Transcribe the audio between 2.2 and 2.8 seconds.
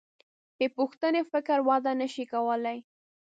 کولی.